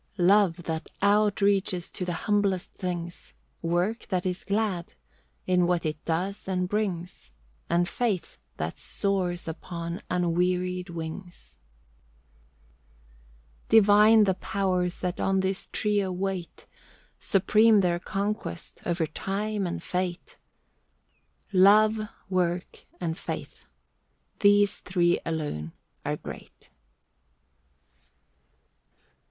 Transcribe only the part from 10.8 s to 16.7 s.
wings. Divine the Powers that on this trio wait.